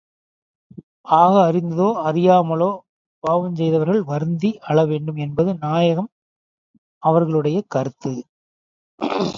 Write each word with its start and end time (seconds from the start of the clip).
ஆக 1.15 1.33
அறிந்தோ, 1.41 1.89
அறியாமலோ 2.05 2.71
பாவஞ் 3.23 3.55
செய்தவர்கள் 3.55 4.01
வருந்தி 4.03 4.59
அழ 4.61 4.85
வேண்டும் 4.85 5.15
என்பது 5.15 5.53
நாயகம் 5.57 6.09
அவர்களுடைய 7.03 7.57
கருத்து. 7.67 8.13